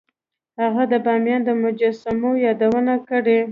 [0.61, 3.39] هغه د بامیان د مجسمو یادونه کړې